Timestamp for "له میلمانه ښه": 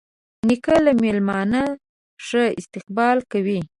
0.85-2.43